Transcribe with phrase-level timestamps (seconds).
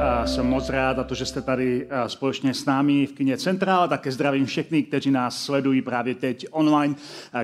[0.00, 3.88] A jsem moc rád za to, že jste tady společně s námi v kině Centrál.
[3.88, 6.94] Také zdravím všechny, kteří nás sledují právě teď online,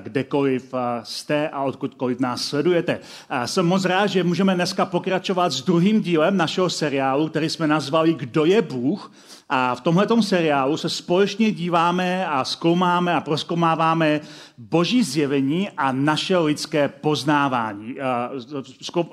[0.01, 2.98] kdekoliv jste a odkudkoliv nás sledujete.
[3.45, 8.15] Jsem moc rád, že můžeme dneska pokračovat s druhým dílem našeho seriálu, který jsme nazvali
[8.15, 9.12] Kdo je Bůh?
[9.55, 14.20] A v tomhle seriálu se společně díváme a zkoumáme a proskoumáváme
[14.59, 17.95] boží zjevení a naše lidské poznávání.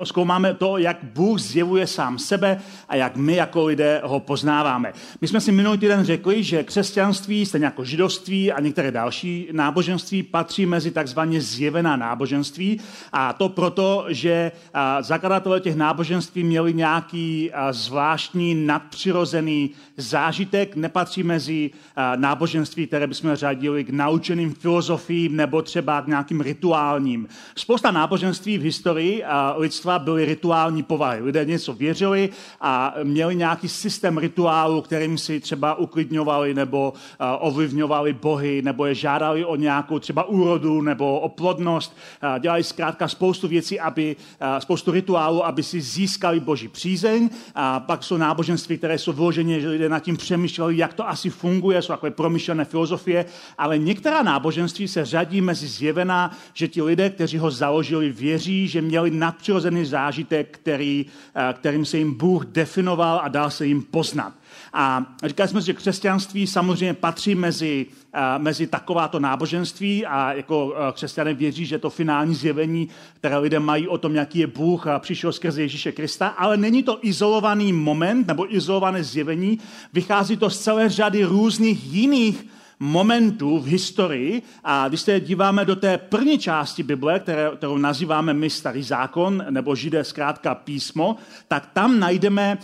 [0.04, 4.92] Zkoumáme to, jak Bůh zjevuje sám sebe a jak my jako lidé ho poznáváme.
[5.20, 10.22] My jsme si minulý týden řekli, že křesťanství, stejně jako židovství a některé další náboženství
[10.22, 12.80] patří mezi takzvaně zjevená náboženství
[13.12, 14.52] a to proto, že
[15.00, 21.70] zakladatelé těch náboženství měli nějaký zvláštní nadpřirozený zážitek zážitek nepatří mezi
[22.16, 27.28] náboženství, které bychom řadili k naučeným filozofiím nebo třeba k nějakým rituálním.
[27.56, 29.24] Spousta náboženství v historii
[29.56, 31.22] lidstva byly rituální povahy.
[31.22, 36.92] Lidé něco věřili a měli nějaký systém rituálu, kterým si třeba uklidňovali nebo
[37.38, 41.96] ovlivňovali bohy, nebo je žádali o nějakou třeba úrodu nebo o plodnost.
[42.38, 44.16] Dělali zkrátka spoustu věcí, aby,
[44.58, 47.30] spoustu rituálů, aby si získali boží přízeň.
[47.54, 51.30] A pak jsou náboženství, které jsou vyloženě, že lidé nad tím přemýšleli, jak to asi
[51.30, 53.24] funguje, jsou takové promyšlené filozofie,
[53.58, 58.82] ale některá náboženství se řadí mezi zjevená, že ti lidé, kteří ho založili, věří, že
[58.82, 64.39] měli nadpřirozený zážitek, který, eh, kterým se jim Bůh definoval a dal se jim poznat.
[64.72, 70.72] A říkali jsme že křesťanství samozřejmě patří mezi, uh, mezi takováto náboženství a jako uh,
[70.92, 74.98] křesťané věří, že to finální zjevení, které lidé mají o tom, jaký je Bůh, a
[74.98, 79.58] přišel skrze Ježíše Krista, ale není to izolovaný moment nebo izolované zjevení,
[79.92, 82.46] vychází to z celé řady různých jiných
[82.80, 87.20] momentů v historii a když se díváme do té první části Bible,
[87.56, 91.16] kterou nazýváme my starý zákon, nebo židé zkrátka písmo,
[91.48, 92.58] tak tam najdeme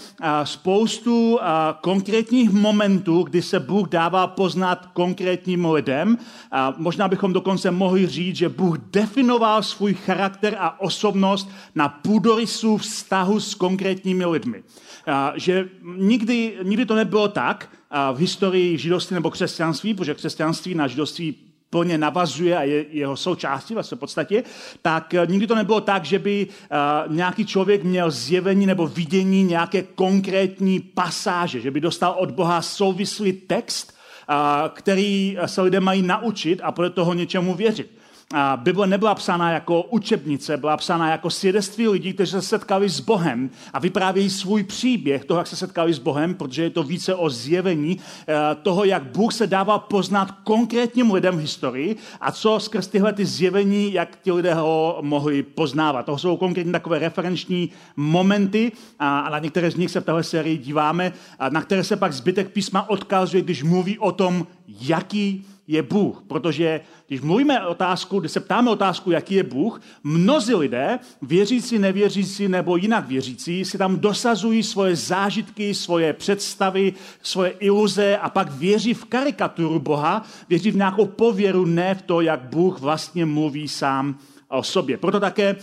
[0.45, 1.39] spoustu
[1.81, 6.19] konkrétních momentů, kdy se Bůh dává poznat konkrétním lidem.
[6.77, 13.41] Možná bychom dokonce mohli říct, že Bůh definoval svůj charakter a osobnost na půdorysu vztahu
[13.41, 14.63] s konkrétními lidmi.
[15.35, 17.69] Že nikdy, nikdy to nebylo tak,
[18.13, 21.35] v historii židovství nebo křesťanství, protože křesťanství na židovství
[21.71, 24.45] plně navazuje a je jeho součástí vlastně v podstatě,
[24.83, 29.45] tak eh, nikdy to nebylo tak, že by uh, nějaký člověk měl zjevení nebo vidění
[29.45, 33.95] nějaké konkrétní pasáže, že by dostal od Boha souvislý text,
[34.29, 34.35] uh,
[34.69, 37.96] který se lidé mají naučit a podle toho něčemu věřit.
[38.35, 43.01] A Bible nebyla psána jako učebnice, byla psána jako svědectví lidí, kteří se setkali s
[43.01, 47.15] Bohem a vyprávějí svůj příběh toho, jak se setkali s Bohem, protože je to více
[47.15, 47.99] o zjevení
[48.29, 53.13] eh, toho, jak Bůh se dává poznat konkrétním lidem v historii a co skrz tyhle
[53.13, 56.07] ty zjevení, jak ti lidé ho mohli poznávat.
[56.07, 60.59] To jsou konkrétně takové referenční momenty a na některé z nich se v téhle sérii
[60.59, 61.13] díváme,
[61.49, 64.47] na které se pak zbytek písma odkazuje, když mluví o tom,
[64.81, 66.23] jaký je Bůh.
[66.27, 72.49] Protože když mluvíme otázku, když se ptáme otázku, jaký je Bůh, mnozí lidé, věřící, nevěřící
[72.49, 78.95] nebo jinak věřící, si tam dosazují svoje zážitky, svoje představy, svoje iluze a pak věří
[78.95, 84.19] v karikaturu Boha, věří v nějakou pověru, ne v to, jak Bůh vlastně mluví sám
[84.49, 84.97] o sobě.
[84.97, 85.57] Proto také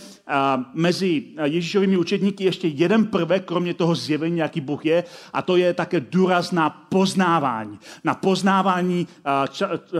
[0.74, 5.74] mezi Ježíšovými učedníky ještě jeden prvek, kromě toho zjevení, jaký Bůh je, a to je
[5.74, 7.78] také důraz na poznávání.
[8.04, 9.06] Na poznávání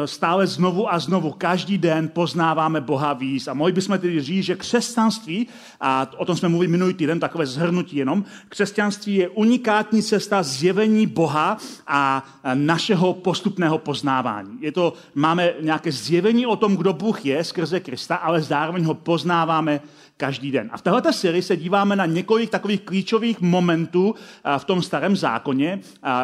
[0.05, 1.31] stále znovu a znovu.
[1.31, 3.49] Každý den poznáváme Boha víc.
[3.49, 5.47] A mohli bychom tedy říct, že křesťanství,
[5.81, 11.07] a o tom jsme mluvili minulý týden, takové zhrnutí jenom, křesťanství je unikátní cesta zjevení
[11.07, 11.57] Boha
[11.87, 14.59] a našeho postupného poznávání.
[14.61, 18.85] Je to, máme nějaké zjevení o tom, kdo Bůh je skrze Krista, ale zároveň zároveň
[18.85, 19.81] ho poznáváme
[20.17, 20.71] každý den.
[20.73, 24.15] A v této sérii se díváme na několik takových klíčových momentů
[24.59, 25.81] v tom starém zákoně,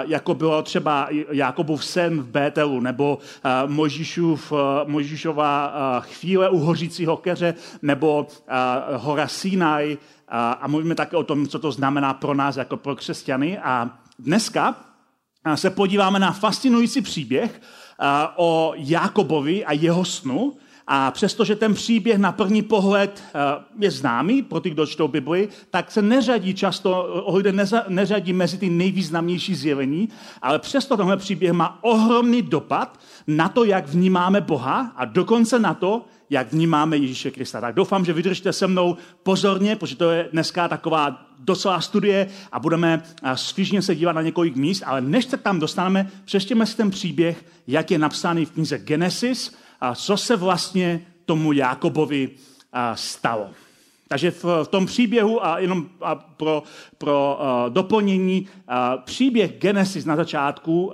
[0.07, 3.19] jako bylo třeba Jakobův sen v Bételu, nebo
[3.67, 4.53] Mojžíšův,
[4.87, 8.27] Mojžíšova chvíle u hořícího keře, nebo
[8.97, 9.99] hora Sinai.
[10.61, 13.59] A mluvíme také o tom, co to znamená pro nás jako pro křesťany.
[13.59, 14.75] A dneska
[15.55, 17.61] se podíváme na fascinující příběh
[18.37, 23.39] o Jakobovi a jeho snu, a přestože ten příběh na první pohled eh,
[23.79, 27.53] je známý pro ty, kdo čtou Bibli, tak se neřadí často, lidé
[27.89, 30.09] neřadí mezi ty nejvýznamnější zjevení,
[30.43, 35.75] ale přesto tenhle příběh má ohromný dopad na to, jak vnímáme Boha a dokonce na
[35.75, 37.61] to, jak vnímáme Ježíše Krista.
[37.61, 42.61] Tak doufám, že vydržíte se mnou pozorně, protože to je dneska taková docela studie a
[42.61, 46.77] budeme eh, svížně se dívat na několik míst, ale než se tam dostaneme, přeštěme si
[46.77, 52.31] ten příběh, jak je napsaný v knize Genesis a co se vlastně tomu Jákobovi
[52.95, 53.51] stalo.
[54.09, 55.87] Takže v, tom příběhu, a jenom
[56.37, 56.63] pro,
[56.99, 57.39] pro
[57.69, 58.49] doplnění,
[59.05, 60.93] příběh Genesis na začátku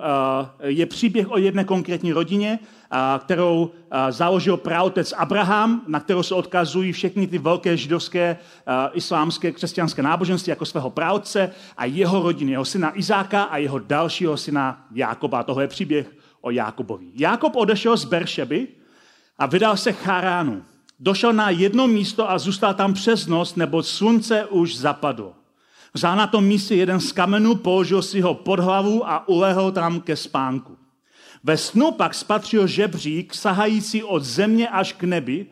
[0.63, 2.59] je příběh o jedné konkrétní rodině,
[3.19, 3.71] kterou
[4.09, 8.37] založil praotec Abraham, na kterou se odkazují všechny ty velké židovské,
[8.93, 14.37] islámské, křesťanské náboženství jako svého praotce a jeho rodiny, jeho syna Izáka a jeho dalšího
[14.37, 15.43] syna Jákoba.
[15.43, 16.11] Tohle je příběh
[16.41, 17.05] o Jákobovi.
[17.13, 18.67] Jákob odešel z Beršeby
[19.37, 20.63] a vydal se Charánu
[20.99, 25.33] došel na jedno místo a zůstal tam přes noc, nebo slunce už zapadlo.
[25.93, 30.01] Vzal na tom místě jeden z kamenů, položil si ho pod hlavu a ulehl tam
[30.01, 30.77] ke spánku.
[31.43, 35.45] Ve snu pak spatřil žebřík, sahající od země až k nebi,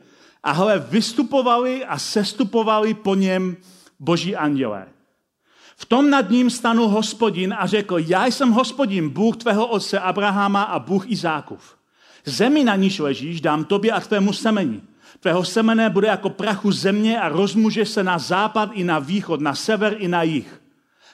[0.43, 3.57] a hle, vystupovali a sestupovali po něm
[3.99, 4.85] boží andělé.
[5.77, 10.63] V tom nad ním stanu hospodin a řekl, já jsem hospodin, Bůh tvého otce Abrahama
[10.63, 11.75] a Bůh Izákův.
[12.25, 14.81] Zemi, na níž ležíš, dám tobě a tvému semeni
[15.19, 19.56] Tvého semene bude jako prachu země a rozmůže se na západ i na východ, na
[19.56, 20.62] sever i na jih.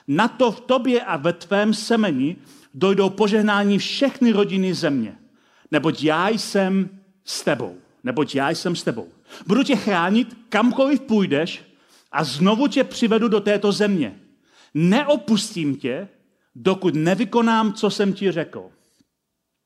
[0.08, 2.36] Na to v tobě a ve tvém semeni
[2.74, 5.16] dojdou požehnání všechny rodiny země.
[5.70, 6.88] Neboť já jsem
[7.24, 7.76] s tebou.
[8.04, 9.08] Neboť já jsem s tebou.
[9.46, 11.62] Budu tě chránit, kamkoliv půjdeš
[12.12, 14.16] a znovu tě přivedu do této země.
[14.74, 16.08] Neopustím tě,
[16.54, 18.70] dokud nevykonám, co jsem ti řekl.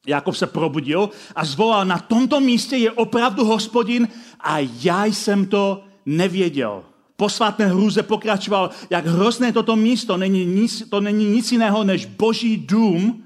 [0.06, 4.08] Jakob se probudil a zvolal, na tomto místě je opravdu hospodin
[4.40, 6.82] a já jsem to nevěděl.
[7.16, 12.56] Posvatné hrůze pokračoval, jak hrozné toto místo, není nic, to není nic jiného než boží
[12.56, 13.24] dům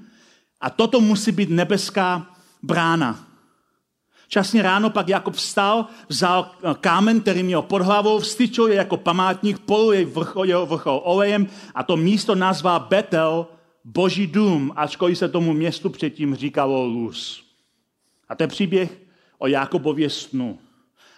[0.61, 2.27] a toto musí být nebeská
[2.63, 3.27] brána.
[4.27, 9.59] Časně ráno pak Jakob vstal, vzal kámen, který měl pod hlavou, vstyčil je jako památník,
[9.59, 13.47] poluje vrchol, jeho vrchol olejem a to místo nazval Betel,
[13.83, 17.43] boží dům, ačkoliv se tomu městu předtím říkalo Luz.
[18.29, 19.01] A to je příběh
[19.37, 20.59] o Jakobově snu.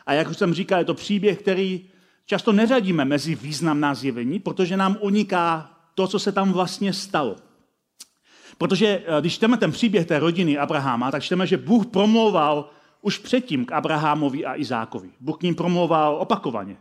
[0.06, 1.90] A jak už jsem říkal, je to příběh, který
[2.26, 7.36] často neřadíme mezi významná zjevení, protože nám uniká to, co se tam vlastně stalo.
[8.58, 12.70] Protože eh, když čteme ten příběh té rodiny Abrahama, tak čteme, že Bůh promlouval
[13.02, 15.10] už předtím k Abrahamovi a Izákovi.
[15.20, 16.78] Bůh k ním promlouval opakovaně.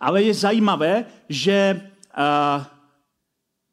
[0.00, 1.80] Ale je zajímavé, že
[2.18, 2.64] uh,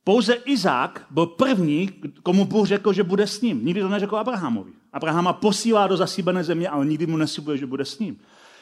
[0.04, 1.90] pouze Izák byl první,
[2.24, 3.66] komu Bůh řekl, že bude s ním.
[3.66, 4.72] Nikdy to neřekl Abrahamovi.
[4.94, 8.20] Abrahama posílá do zasíbené země, ale nikdy mu neslibuje, že bude s ním.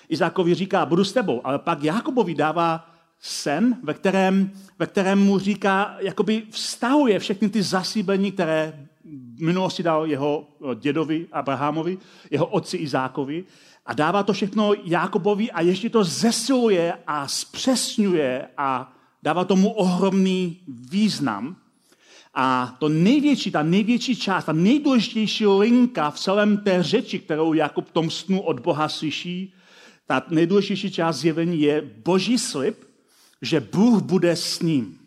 [0.10, 2.90] Izákovi říká, budu s tebou, ale pak Jakobovi dává
[3.20, 8.88] sen, ve kterém, ve kterém mu říká, jakoby vztahuje všechny ty zasíbení, které
[9.36, 11.98] v minulosti dal jeho dědovi Abrahamovi,
[12.32, 13.46] jeho otci Izákovi
[13.86, 18.94] a dává to všechno Jakobovi a ještě to zesiluje a zpřesňuje a
[19.28, 21.56] dává tomu ohromný význam.
[22.34, 27.88] A to největší, ta největší část, ta nejdůležitější linka v celém té řeči, kterou Jakub
[27.88, 29.54] v tom snu od Boha slyší,
[30.06, 32.76] ta nejdůležitější část zjevení je boží slib,
[33.42, 35.00] že Bůh bude s ním.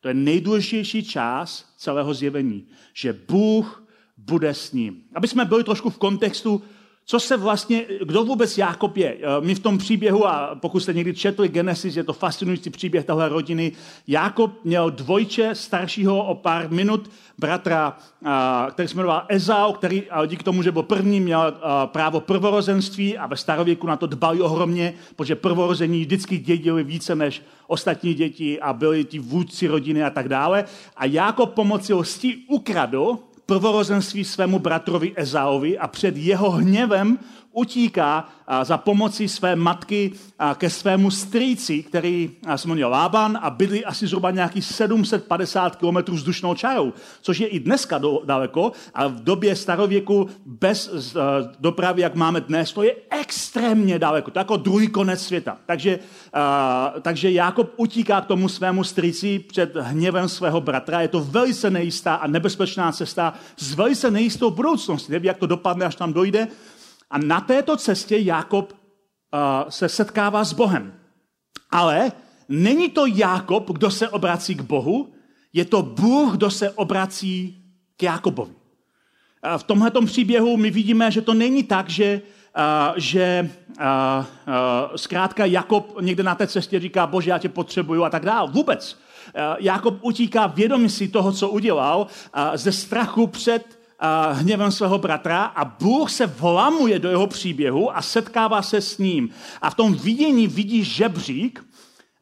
[0.00, 5.02] To je nejdůležitější část celého zjevení, že Bůh bude s ním.
[5.14, 6.62] Aby jsme byli trošku v kontextu
[7.06, 9.16] co se vlastně, kdo vůbec Jákob je?
[9.20, 13.04] Eh, my v tom příběhu, a pokud jste někdy četli Genesis, je to fascinující příběh
[13.04, 13.72] téhle rodiny.
[14.06, 17.96] Jákob měl dvojče staršího o pár minut bratra,
[18.26, 18.30] eh,
[18.70, 23.26] který se jmenoval Ezau, který díky tomu, že byl první, měl eh, právo prvorozenství a
[23.26, 28.72] ve starověku na to dbali ohromně, protože prvorození vždycky dědili více než ostatní děti a
[28.72, 30.64] byli ti vůdci rodiny a tak dále.
[30.96, 37.18] A Jákob pomocí lstí ukradl prvorozenství svému bratrovi Ezaovi a před jeho hněvem
[37.54, 38.28] utíká
[38.62, 40.12] za pomocí své matky
[40.54, 46.54] ke svému strýci, který se jmenuje Lában a bydlí asi zhruba nějaký 750 km vzdušnou
[46.54, 46.92] čarou,
[47.22, 51.20] což je i dneska do, daleko, a v době starověku bez e,
[51.60, 55.56] dopravy, jak máme dnes, to je extrémně daleko, to je jako druhý konec světa.
[55.66, 55.98] Takže,
[57.02, 62.14] takže Jakob utíká k tomu svému strýci před hněvem svého bratra, je to velice nejistá
[62.14, 66.48] a nebezpečná cesta s velice nejistou budoucností, nevím, jak to dopadne, až tam dojde,
[67.10, 68.78] a na této cestě Jakob uh,
[69.68, 70.94] se setkává s Bohem.
[71.70, 72.12] Ale
[72.48, 75.12] není to Jakob, kdo se obrací k Bohu,
[75.52, 77.62] je to Bůh, kdo se obrací
[77.96, 78.52] k Jakobovi.
[79.42, 82.22] A v tomhle příběhu my vidíme, že to není tak, že
[82.96, 83.50] že
[84.96, 88.50] zkrátka Jakob někde na té cestě říká, bože, já tě potřebuju a tak dále.
[88.50, 88.98] Vůbec.
[89.58, 92.06] Jakob utíká vědomí si toho, co udělal,
[92.54, 93.78] ze strachu před
[94.32, 99.28] hněvem svého bratra a Bůh se vlamuje do jeho příběhu a setkává se s ním.
[99.62, 101.64] A v tom vidění vidí žebřík,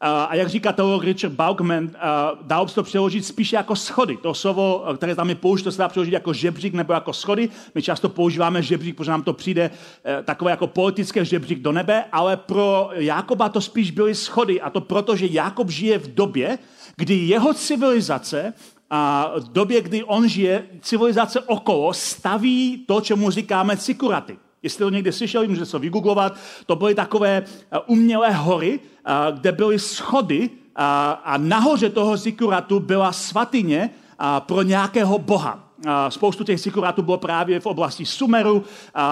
[0.04, 1.90] a jak říká teolog Richard Baukman,
[2.42, 4.18] dá se to přeložit spíše jako schody.
[4.22, 7.48] To slovo, které tam je použito, se dá přeložit jako žebřík nebo jako schody.
[7.74, 9.70] My často používáme žebřík, protože nám to přijde
[10.04, 14.60] e, takové jako politické žebřík do nebe, ale pro Jakoba to spíš byly schody.
[14.60, 16.58] A to proto, že Jakob žije v době,
[16.96, 18.52] kdy jeho civilizace
[18.94, 24.38] a v době, kdy on žije, civilizace okolo staví to, čemu říkáme cikuraty.
[24.62, 26.36] Jestli to někdy slyšeli, můžete se vygooglovat.
[26.66, 30.50] To byly takové eh, umělé hory, eh, kde byly schody
[31.24, 33.90] a nahoře toho zikuratu byla svatyně
[34.40, 35.71] pro nějakého boha.
[36.08, 38.64] Spoustu těch sikurátů bylo právě v oblasti Sumeru,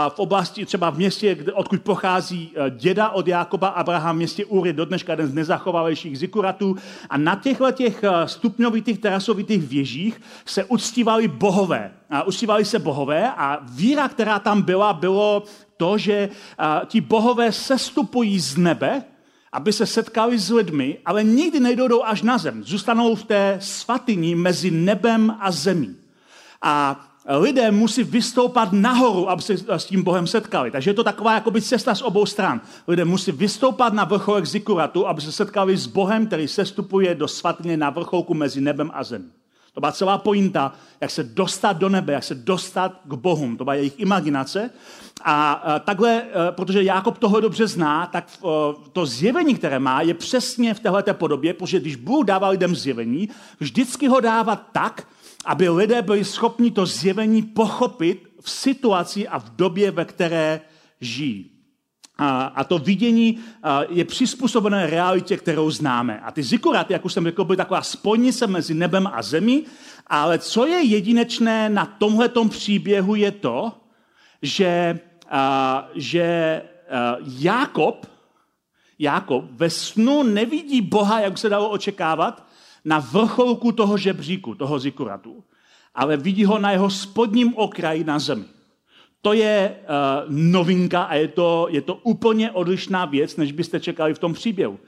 [0.09, 4.85] v oblasti třeba v městě, odkud pochází e, děda od Jákoba Abraham, městě Uri, do
[4.85, 6.77] dneška jeden z nezachovalejších zikuratů.
[7.11, 11.93] A na těchto těch e, stupňovitých terasovitých věžích se uctívali bohové.
[12.27, 15.43] Uctívali se bohové a víra, která tam byla, bylo
[15.77, 16.29] to, že e,
[16.87, 19.03] ti bohové sestupují z nebe,
[19.53, 22.65] aby se setkali s lidmi, ale nikdy nejdou až na zem.
[22.65, 26.00] Zůstanou v té svatyni mezi nebem a zemí
[26.62, 27.07] a
[27.38, 30.71] lidé musí vystoupat nahoru, aby se s tím Bohem setkali.
[30.71, 32.61] Takže je to taková jakoby cesta z obou stran.
[32.88, 37.76] Lidé musí vystoupat na vrcholek Zikuratu, aby se setkali s Bohem, který sestupuje do svatyně
[37.76, 39.31] na vrcholku mezi nebem a zemí.
[39.75, 43.57] To byla celá pointa, jak se dostat do nebe, jak se dostat k Bohům.
[43.57, 44.71] To byla jejich imaginace.
[45.25, 48.47] A takhle, e, protože Jákob toho dobře zná, tak e,
[48.93, 53.29] to zjevení, které má, je přesně v této podobě, protože když Bůh dává lidem zjevení,
[53.61, 55.07] vždycky ho dává tak,
[55.44, 60.61] aby lidé byli schopni to zjevení pochopit v situaci a v době, ve které
[61.00, 61.50] žijí.
[62.23, 63.38] A, to vidění
[63.88, 66.20] je přizpůsobené realitě, kterou známe.
[66.20, 69.64] A ty zikuraty, jak už jsem řekl, byly taková spojnice mezi nebem a zemí,
[70.06, 73.73] ale co je jedinečné na tomhletom příběhu je to,
[74.42, 74.99] že,
[75.94, 78.06] že a, Jákob,
[78.99, 82.50] Jákob ve snu nevidí Boha, jak se dalo očekávat,
[82.85, 85.45] na vrcholku toho žebříku, toho zikuratu,
[85.95, 88.45] ale vidí ho na jeho spodním okraji na zemi.
[89.23, 94.15] To je uh, novinka a je to, je to úplně odlišná věc, než byste čekali
[94.15, 94.79] v tom příběhu.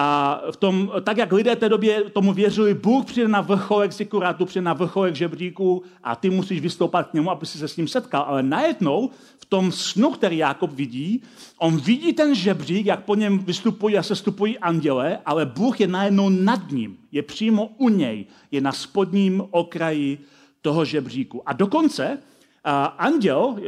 [0.00, 4.46] A v tom, tak jak lidé té době tomu věřili, Bůh přijde na vrcholek zikuratu,
[4.46, 7.88] přijde na vrcholek žebříku a ty musíš vystoupat k němu, aby si se s ním
[7.88, 8.24] setkal.
[8.28, 11.22] Ale najednou v tom snu, který Jakob vidí,
[11.58, 16.28] on vidí ten žebřík, jak po něm vystupují a sestupují anděle, ale Bůh je najednou
[16.28, 20.18] nad ním, je přímo u něj, je na spodním okraji
[20.62, 21.42] toho žebříku.
[21.46, 22.18] A dokonce
[22.64, 23.62] a anděl, eh,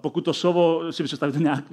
[0.00, 1.64] pokud to slovo si představíte nějak,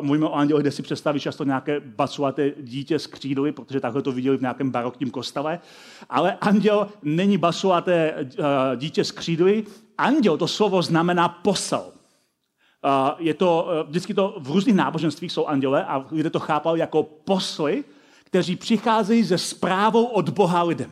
[0.00, 4.12] mluvíme o anděle, kde si představí často nějaké basuaté dítě s křídly, protože takhle to
[4.12, 5.60] viděli v nějakém barokním kostele,
[6.08, 8.26] ale anděl není basuaté eh,
[8.76, 9.64] dítě s křídly,
[9.98, 11.84] anděl, to slovo znamená posel.
[12.84, 17.02] Eh, je to, vždycky to v různých náboženstvích jsou anděle a lidé to chápali jako
[17.02, 17.84] posly,
[18.24, 20.90] kteří přicházejí ze zprávou od Boha lidem.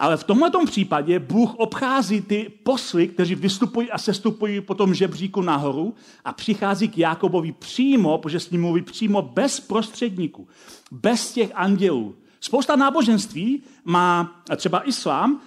[0.00, 5.42] Ale v tomto případě Bůh obchází ty posly, kteří vystupují a sestupují po tom žebříku
[5.42, 10.48] nahoru a přichází k Jákobovi přímo, protože s ním mluví přímo bez prostředníků,
[10.90, 12.14] bez těch andělů.
[12.40, 15.40] Spousta náboženství má, třeba islám,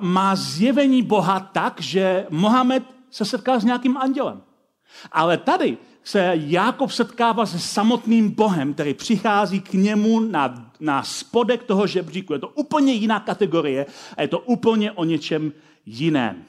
[0.00, 4.42] má zjevení Boha tak, že Mohamed se setkal s nějakým andělem.
[5.12, 11.62] Ale tady se Jákob setkává se samotným Bohem, který přichází k němu na, na spodek
[11.62, 12.32] toho žebříku.
[12.32, 15.52] Je to úplně jiná kategorie a je to úplně o něčem
[15.86, 16.44] jiném.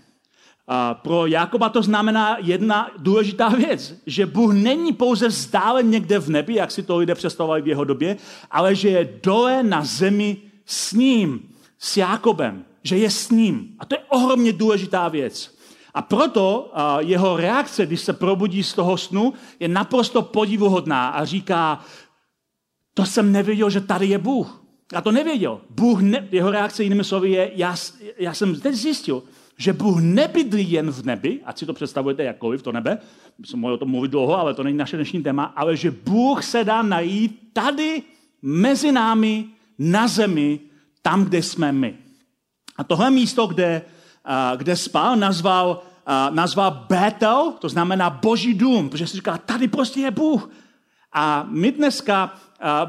[0.67, 6.29] A pro Jákoba to znamená jedna důležitá věc, že Bůh není pouze vzdálen někde v
[6.29, 8.17] nebi, jak si to lidé představovali v jeho době,
[8.51, 13.70] ale že je dole na zemi s ním, s Jákobem, že je s ním.
[13.79, 15.55] A to je ohromně důležitá věc.
[15.94, 21.86] A proto jeho reakce, když se probudí z toho snu, je naprosto podivuhodná a říká,
[22.96, 24.64] to jsem nevěděl, že tady je Bůh.
[24.94, 25.62] Já to nevěděl.
[25.70, 27.75] Bůh ne, jeho reakce jinými slovy je, já,
[28.18, 29.24] já jsem teď zjistil,
[29.58, 32.98] že Bůh nebydlí jen v nebi, ať si to představujete jakkoliv, to nebe,
[33.46, 36.44] jsem mohl o tom mluvit dlouho, ale to není naše dnešní téma, ale že Bůh
[36.44, 38.04] se dá najít tady
[38.42, 39.46] mezi námi
[39.80, 40.60] na zemi,
[41.02, 41.96] tam, kde jsme my.
[42.78, 43.82] A tohle místo, kde
[44.56, 45.84] kde spal, nazval,
[46.30, 50.50] nazval Betel, to znamená boží dům, protože si říká, tady prostě je Bůh.
[51.14, 52.34] A my dneska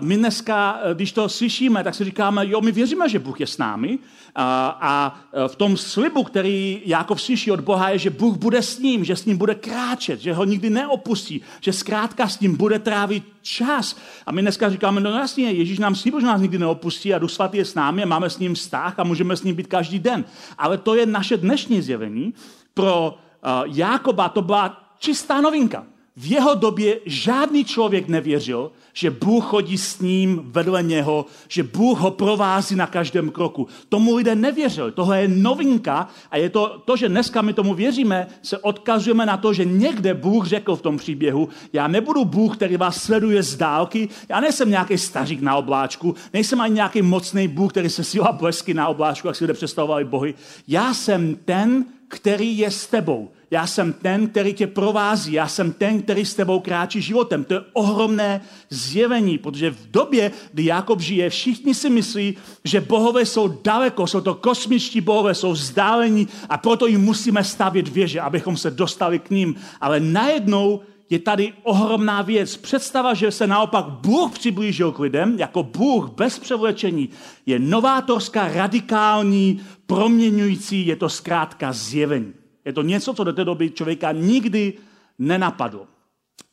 [0.01, 3.59] my dneska, když to slyšíme, tak si říkáme, jo, my věříme, že Bůh je s
[3.59, 3.99] námi.
[4.39, 9.05] A v tom slibu, který Jákov slyší od Boha, je, že Bůh bude s ním,
[9.05, 13.25] že s ním bude kráčet, že ho nikdy neopustí, že zkrátka s ním bude trávit
[13.43, 13.97] čas.
[14.27, 17.31] A my dneska říkáme, no jasně, Ježíš nám slíbil, že nás nikdy neopustí a Duch
[17.53, 20.25] je s námi a máme s ním vztah a můžeme s ním být každý den.
[20.59, 22.35] Ale to je naše dnešní zjevení.
[22.75, 23.19] Pro
[23.65, 25.87] Jákoba to byla čistá novinka.
[26.17, 31.99] V jeho době žádný člověk nevěřil, že Bůh chodí s ním vedle něho, že Bůh
[31.99, 33.69] ho provází na každém kroku.
[33.89, 34.93] Tomu lidé nevěřili.
[34.93, 39.37] Tohle je novinka a je to, to, že dneska my tomu věříme, se odkazujeme na
[39.37, 43.57] to, že někde Bůh řekl v tom příběhu, já nebudu Bůh, který vás sleduje z
[43.57, 48.33] dálky, já nejsem nějaký stařík na obláčku, nejsem ani nějaký mocný Bůh, který se síla
[48.33, 50.35] blesky na obláčku, jak si lidé představovali bohy.
[50.69, 53.29] Já jsem ten, který je s tebou.
[53.51, 55.33] Já jsem ten, který tě provází.
[55.33, 57.45] Já jsem ten, který s tebou kráčí životem.
[57.45, 63.27] To je ohromné zjevení, protože v době, kdy Jakob žije, všichni si myslí, že bohové
[63.27, 68.57] jsou daleko, jsou to kosmičtí bohové, jsou vzdálení a proto jim musíme stavět věže, abychom
[68.57, 69.55] se dostali k ním.
[69.81, 72.57] Ale najednou je tady ohromná věc.
[72.57, 77.09] Představa, že se naopak Bůh přiblížil k lidem, jako Bůh bez převlečení,
[77.47, 82.33] je novátorská, radikální, proměňující, je to zkrátka zjevení.
[82.67, 84.73] Je to něco, co do té doby člověka nikdy
[85.19, 85.87] nenapadlo.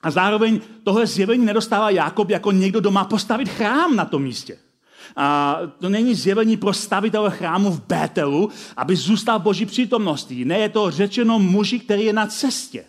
[0.01, 4.57] A zároveň tohle zjevení nedostává Jakob jako někdo, kdo má postavit chrám na tom místě.
[5.15, 10.45] A to není zjevení pro stavitele chrámu v Bételu, aby zůstal boží přítomností.
[10.45, 12.85] Ne, je to řečeno muži, který je na cestě.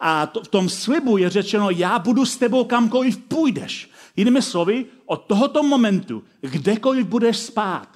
[0.00, 3.90] A to, v tom slibu je řečeno, já budu s tebou kamkoliv půjdeš.
[4.16, 7.88] Jinými slovy, od tohoto momentu, kdekoliv budeš spát,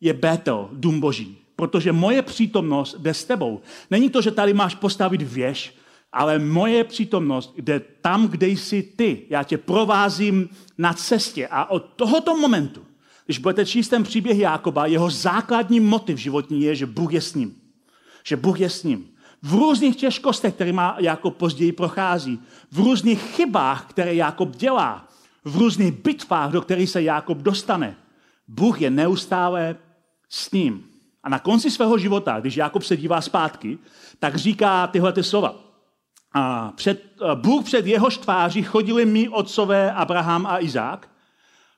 [0.00, 3.60] je Bétel, dům boží protože moje přítomnost jde s tebou.
[3.90, 5.74] Není to, že tady máš postavit věž,
[6.12, 9.22] ale moje přítomnost jde tam, kde jsi ty.
[9.30, 11.48] Já tě provázím na cestě.
[11.50, 12.82] A od tohoto momentu,
[13.24, 17.34] když budete číst ten příběh Jákoba, jeho základní motiv životní je, že Bůh je s
[17.34, 17.54] ním.
[18.24, 19.08] Že Bůh je s ním.
[19.42, 22.38] V různých těžkostech, které má Jakob později prochází,
[22.72, 25.08] v různých chybách, které Jakob dělá,
[25.44, 27.96] v různých bitvách, do kterých se Jakob dostane,
[28.48, 29.76] Bůh je neustále
[30.28, 30.91] s ním.
[31.22, 33.78] A na konci svého života, když Jakob se dívá zpátky,
[34.18, 35.54] tak říká tyhle ty slova.
[36.34, 41.08] A před, Bůh před jeho tváří chodili mi otcové Abraham a Izák.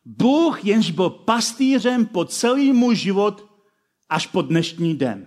[0.05, 3.47] Bůh jenž byl pastýřem po celý můj život
[4.11, 5.27] až po dnešní den.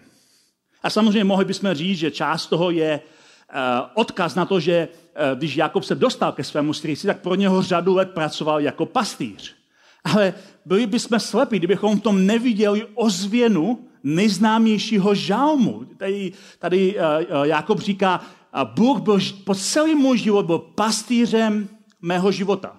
[0.84, 3.60] A samozřejmě mohli bychom říct, že část toho je uh,
[3.93, 7.62] odkaz na to, že uh, když Jakob se dostal ke svému strýci, tak pro něho
[7.62, 9.56] řadu let pracoval jako pastýř.
[10.03, 10.34] Ale
[10.65, 15.86] byli bychom slepí, kdybychom v tom neviděli ozvěnu nejznámějšího žalmu.
[15.97, 18.21] Tady, tady uh, Jakob říká,
[18.63, 21.69] Bůh byl po celý můj život byl pastýřem
[22.01, 22.77] mého života.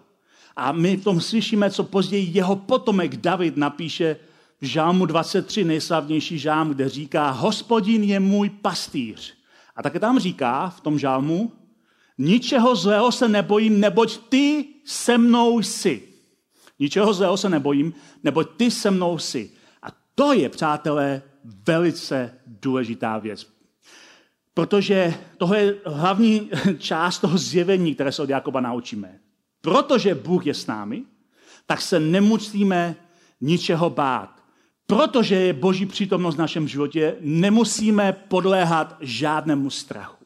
[0.57, 4.17] A my v tom slyšíme, co později jeho potomek David napíše
[4.61, 9.35] v žálmu 23, nejslavnější žálm, kde říká, hospodin je můj pastýř.
[9.77, 11.53] A také tam říká v tom žálmu,
[12.19, 16.03] ničeho zlého se nebojím, neboť ty se mnou jsi.
[16.79, 19.51] Ničeho zlého se nebojím, neboť ty se mnou jsi.
[20.19, 21.23] To je, přátelé,
[21.67, 23.47] velice důležitá věc.
[24.55, 29.19] Protože to je hlavní část toho zjevení, které se od Jakoba naučíme.
[29.61, 31.03] Protože Bůh je s námi,
[31.67, 32.97] tak se nemusíme
[33.41, 34.43] ničeho bát.
[34.87, 40.18] Protože je Boží přítomnost v našem životě, nemusíme podléhat žádnému strachu.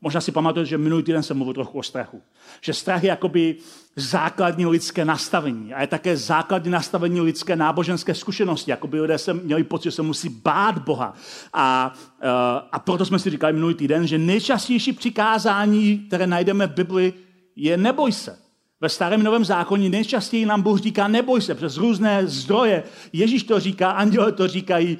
[0.00, 2.22] Možná si pamatujete, že minulý týden jsem mluvil trochu o strachu.
[2.60, 3.56] Že strach je jakoby
[3.96, 5.74] základní lidské nastavení.
[5.74, 8.70] A je také základní nastavení lidské náboženské zkušenosti.
[8.70, 11.14] Jakoby lidé se měli pocit, že se musí bát Boha.
[11.52, 12.28] A, eh,
[12.72, 17.12] a proto jsme si říkali minulý týden, že nejčastější přikázání, které najdeme v Bibli,
[17.56, 18.38] je neboj se.
[18.80, 22.82] Ve starém novém zákoně nejčastěji nám Bůh říká neboj se přes různé zdroje.
[23.12, 24.98] Ježíš to říká, anděle to říkají,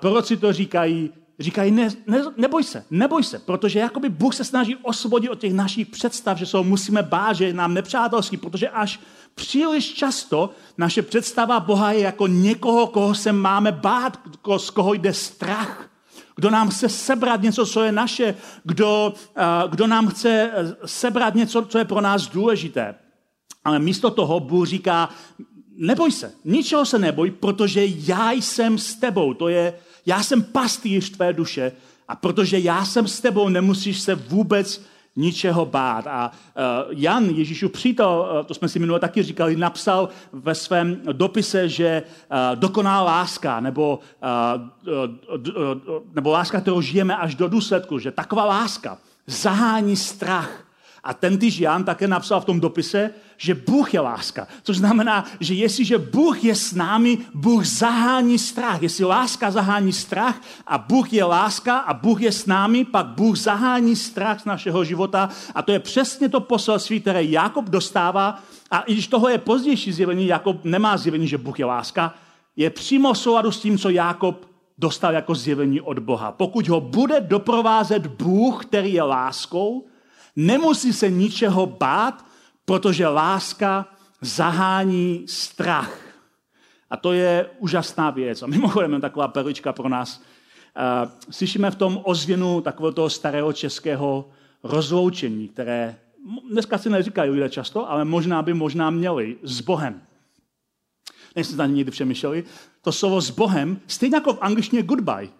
[0.00, 4.76] proroci to říkají, říkají, ne, ne, neboj se, neboj se, protože jakoby Bůh se snaží
[4.76, 9.00] osvobodit od těch našich představ, že se musíme bát, že je nám nepřátelský, protože až
[9.34, 14.20] příliš často naše představa Boha je jako někoho, koho se máme bát,
[14.56, 15.90] z koho jde strach,
[16.36, 19.14] kdo nám chce sebrat něco, co je naše, kdo,
[19.68, 22.94] kdo nám chce eh, sebrat něco, co je pro nás důležité.
[23.64, 25.08] Ale místo toho Bůh říká,
[25.76, 29.34] neboj se, ničeho se neboj, protože já jsem s tebou.
[29.34, 29.74] To je
[30.06, 31.72] já jsem pastýř tvé duše
[32.08, 34.82] a protože já jsem s tebou, nemusíš se vůbec
[35.16, 36.06] ničeho bát.
[36.06, 41.00] A uh, Jan, Ježíšův přítel, uh, to jsme si minule taky říkali, napsal ve svém
[41.12, 43.98] dopise, že uh, dokonalá láska, nebo,
[46.14, 50.65] nebo láska, kterou žijeme až do důsledku, že taková láska zahání strach,
[51.06, 54.46] A ten týž Jan také napsal v tom dopise, že Bůh je láska.
[54.62, 58.82] Což znamená, že jestliže Bůh je s námi, Bůh zahání strach.
[58.82, 63.38] Jestli láska zahání strach a Bůh je láska a Bůh je s námi, pak Bůh
[63.38, 65.28] zahání strach z našeho života.
[65.54, 68.42] A to je přesně to poselství, které Jakob dostává.
[68.70, 72.14] A i když toho je pozdější zjevení, Jakob nemá zjevení, že Bůh je láska,
[72.56, 74.46] je přímo souladu s tím, co Jakob
[74.78, 76.32] dostal jako zjevení od Boha.
[76.32, 79.86] Pokud ho bude doprovázet Bůh, který je láskou,
[80.36, 82.24] nemusí se ničeho bát,
[82.64, 83.86] protože láska
[84.20, 85.98] zahání strach.
[86.90, 88.42] A to je úžasná věc.
[88.42, 90.22] A mimochodem taková perlička pro nás.
[91.30, 94.30] Slyšíme v tom ozvěnu takového toho starého českého
[94.62, 95.96] rozloučení, které
[96.50, 100.02] dneska si neříkají lidé často, ale možná by možná měli s Bohem.
[101.36, 102.44] Nejste na někdy přemýšleli.
[102.82, 105.32] To slovo s Bohem, stejně jako v angličtině goodbye, uh,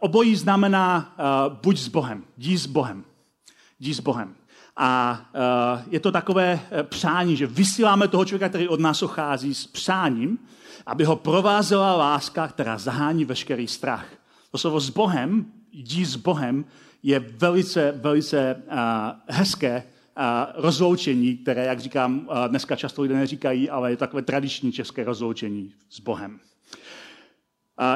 [0.00, 3.04] obojí znamená uh, buď s Bohem, jdi s Bohem.
[3.82, 4.34] Jdi s Bohem.
[4.76, 9.66] A uh, je to takové přání, že vysíláme toho člověka, který od nás ochází s
[9.66, 10.38] přáním,
[10.86, 14.06] aby ho provázela láska, která zahání veškerý strach.
[14.50, 16.64] To slovo s Bohem, jdi s Bohem,
[17.02, 18.78] je velice, velice uh,
[19.28, 19.82] hezké
[20.56, 26.00] rozloučení, které, jak říkám, dneska často lidé neříkají, ale je takové tradiční české rozloučení s
[26.00, 26.40] Bohem.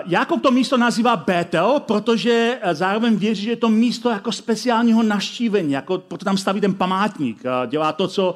[0.07, 5.03] Jakob to místo nazývá Betel, protože e, zároveň věří, že je to místo jako speciálního
[5.03, 7.42] naštívení, jako, proto tam staví ten památník.
[7.66, 8.35] Dělá to, co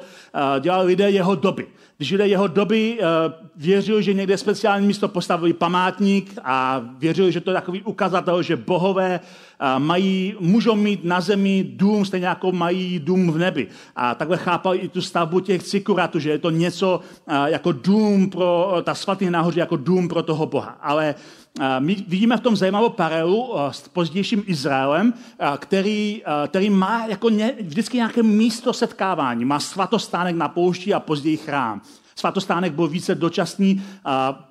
[0.59, 1.67] dělali lidé jeho doby.
[1.97, 3.05] Když lidé jeho doby e,
[3.55, 8.55] věřili, že někde speciální místo postavili památník a věřili, že to je takový ukazatel, že
[8.55, 9.19] bohové
[9.77, 13.67] mají, můžou mít na zemi dům, stejně jako mají dům v nebi.
[13.95, 16.99] A takhle chápali i tu stavbu těch cikuratů, že je to něco
[17.45, 20.77] jako dům pro, ta svatý nahoře jako dům pro toho Boha.
[20.81, 21.15] Ale
[21.79, 25.13] my vidíme v tom zajímavou paralelu s pozdějším Izraelem,
[25.57, 29.45] který, který má jako ně, vždycky nějaké místo setkávání.
[29.45, 31.81] Má svatostánek na poušti a později chrám.
[32.21, 33.83] Svatostánek byl více dočasný,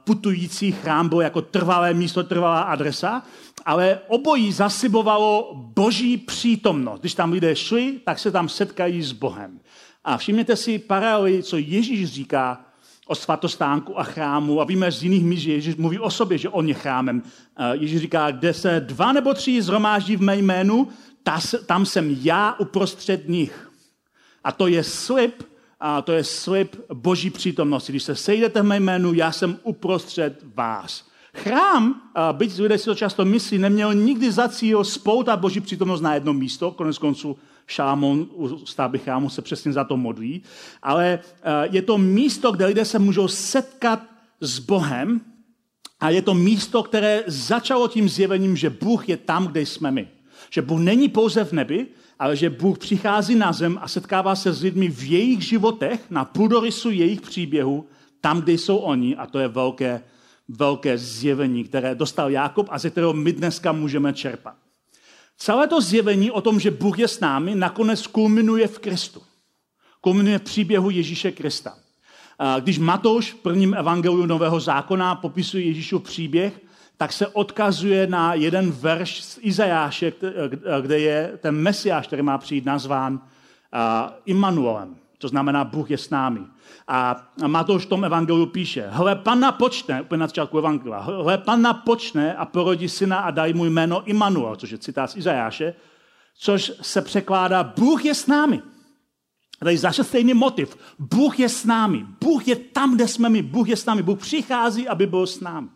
[0.05, 3.23] putující chrám byl jako trvalé místo, trvalá adresa,
[3.65, 7.01] ale obojí zasibovalo boží přítomnost.
[7.01, 9.61] Když tam lidé šli, tak se tam setkají s Bohem.
[10.05, 12.61] A všimněte si paralely, co Ježíš říká
[13.07, 14.61] o svatostánku a chrámu.
[14.61, 17.23] A víme z jiných míst, že Ježíš mluví o sobě, že on je chrámem.
[17.73, 20.89] Ježíš říká, kde se dva nebo tři zhromáždí v mé jménu,
[21.67, 23.71] tam jsem já uprostřed nich.
[24.45, 25.43] A to je slib,
[25.81, 27.93] a to je slib boží přítomnosti.
[27.93, 31.11] Když se sejdete v mé jménu, já jsem uprostřed vás.
[31.35, 36.15] Chrám, byť lidé si to často myslí, neměl nikdy za cíl spoutat boží přítomnost na
[36.15, 40.43] jedno místo, konec konců Šámon u stavby chrámu se přesně za to modlí,
[40.83, 41.19] ale
[41.71, 44.03] je to místo, kde lidé se můžou setkat
[44.41, 45.21] s Bohem
[46.01, 50.09] a je to místo, které začalo tím zjevením, že Bůh je tam, kde jsme my.
[50.51, 51.87] Že Bůh není pouze v nebi,
[52.21, 56.25] ale že Bůh přichází na zem a setkává se s lidmi v jejich životech, na
[56.25, 57.87] půdorysu jejich příběhu,
[58.21, 60.03] tam, kde jsou oni, a to je velké,
[60.49, 64.55] velké zjevení, které dostal Jákob a ze kterého my dneska můžeme čerpat.
[65.37, 69.23] Celé to zjevení o tom, že Bůh je s námi, nakonec kulminuje v Kristu.
[70.01, 71.75] Kulminuje v příběhu Ježíše Krista.
[72.61, 76.61] Když Matouš v prvním evangeliu Nového zákona popisuje Ježíšův příběh,
[77.01, 80.13] tak se odkazuje na jeden verš z Izajáše,
[80.81, 83.21] kde je ten mesiáš, který má přijít nazván
[84.25, 84.97] Immanuelem.
[85.19, 86.41] To znamená, Bůh je s námi.
[86.89, 91.75] A Matouš v tom evangeliu píše, hle, panna počne, úplně na začátku evangelia, hle, panna
[91.75, 95.75] počne a porodí syna a daj mu jméno Immanuel, což je citát z Izajáše,
[96.39, 98.63] což se překládá, Bůh je s námi.
[99.59, 100.77] Tady zase stejný motiv.
[100.99, 102.07] Bůh je s námi.
[102.21, 103.43] Bůh je tam, kde jsme my.
[103.43, 104.03] Bůh je s námi.
[104.03, 105.69] Bůh přichází, aby byl s námi.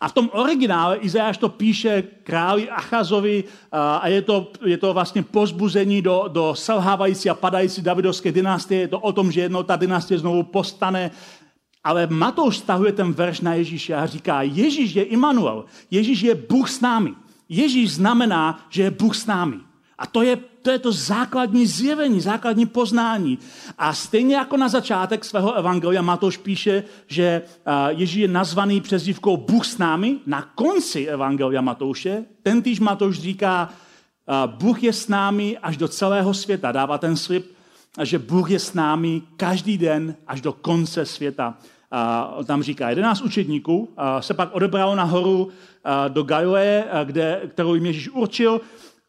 [0.00, 5.22] A v tom originále Izajáš to píše králi Achazovi a je to, je to vlastně
[5.22, 8.80] pozbuzení do, do selhávající a padající davidovské dynastie.
[8.80, 11.10] Je to o tom, že jednou ta dynastie znovu postane.
[11.84, 16.70] Ale Matouš stahuje ten verš na Ježíše a říká, Ježíš je Immanuel, Ježíš je Bůh
[16.70, 17.14] s námi.
[17.48, 19.56] Ježíš znamená, že je Bůh s námi.
[19.98, 23.38] A to je, to je to základní zjevení, základní poznání.
[23.78, 27.42] A stejně jako na začátek svého evangelia Matouš píše, že
[27.88, 33.70] Ježíš je nazvaný přezdívkou Bůh s námi, na konci evangelia Matouše, ten týž Matouš říká,
[34.46, 36.72] Bůh je s námi až do celého světa.
[36.72, 37.52] Dává ten slib,
[38.02, 41.54] že Bůh je s námi každý den až do konce světa.
[41.90, 43.88] A tam říká, 11 učedníků
[44.20, 45.48] se pak odebralo nahoru
[46.08, 48.60] do Galileje, kde, kterou jim Ježíš určil,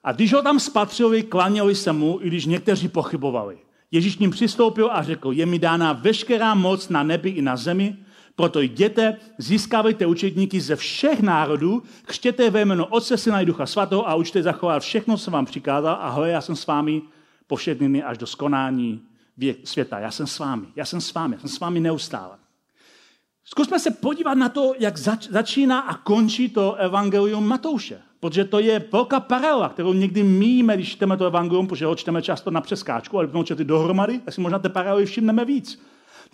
[0.05, 3.57] a když ho tam spatřili, klaněli se mu, i když někteří pochybovali.
[3.91, 7.95] Ježíš ním přistoupil a řekl, je mi dána veškerá moc na nebi i na zemi,
[8.35, 14.09] proto jděte, získávejte učetníky ze všech národů, křtěte ve jméno Otce, Syna i Ducha Svatého
[14.09, 17.01] a učte zachovat všechno, co vám přikázal a hle, já jsem s vámi
[17.47, 19.01] po všechny dny až do skonání
[19.63, 19.99] světa.
[19.99, 22.37] Já jsem s vámi, já jsem s vámi, já jsem s vámi neustále.
[23.45, 28.01] Zkusme se podívat na to, jak zač- začíná a končí to evangelium Matouše.
[28.25, 32.21] Protože to je velká paralela, kterou někdy míme, když čteme to evangelium, protože ho čteme
[32.21, 35.81] často na přeskáčku, ale když čteme dohromady, tak si možná ty paralely všimneme víc.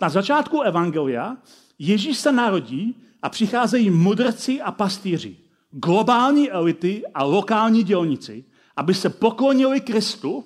[0.00, 1.36] Na začátku evangelia
[1.78, 5.36] Ježíš se narodí a přicházejí mudrci a pastýři,
[5.70, 8.44] globální elity a lokální dělníci,
[8.76, 10.44] aby se poklonili Kristu,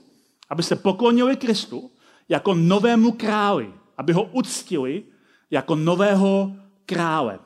[0.50, 1.90] aby se poklonili Kristu
[2.28, 5.02] jako novému králi, aby ho uctili
[5.50, 6.52] jako nového
[6.87, 7.38] krále.